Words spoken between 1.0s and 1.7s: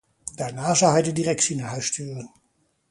de directie naar